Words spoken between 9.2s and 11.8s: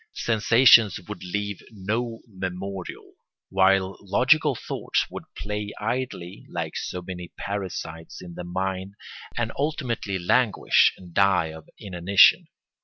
and ultimately languish and die of